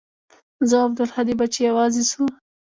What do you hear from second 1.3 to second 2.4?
به چې يوازې سو.